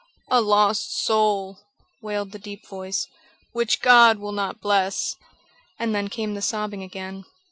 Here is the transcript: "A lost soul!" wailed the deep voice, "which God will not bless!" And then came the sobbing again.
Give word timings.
"A 0.31 0.41
lost 0.41 0.99
soul!" 1.05 1.59
wailed 2.01 2.31
the 2.31 2.39
deep 2.39 2.65
voice, 2.67 3.05
"which 3.51 3.83
God 3.83 4.17
will 4.17 4.31
not 4.31 4.59
bless!" 4.59 5.15
And 5.77 5.93
then 5.93 6.07
came 6.07 6.33
the 6.33 6.41
sobbing 6.41 6.81
again. 6.81 7.23